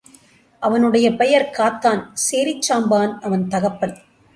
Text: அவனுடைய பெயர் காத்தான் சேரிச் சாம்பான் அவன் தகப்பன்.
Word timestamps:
அவனுடைய 0.61 1.07
பெயர் 1.11 1.47
காத்தான் 1.57 2.03
சேரிச் 2.25 2.67
சாம்பான் 2.69 3.13
அவன் 3.19 3.47
தகப்பன். 3.47 3.95